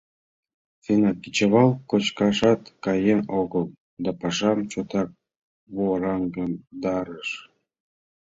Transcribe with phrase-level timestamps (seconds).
[0.83, 3.65] Чынак, кечывал кочкашат каен огыл
[4.03, 5.09] да пашам чотак
[5.75, 7.29] вораҥдарыш.